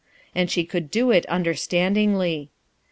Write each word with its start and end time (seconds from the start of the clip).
And 0.33 0.49
she 0.49 0.65
eould 0.65 0.89
do 0.89 1.11
it 1.11 1.27
undcrstandingly. 1.29 2.49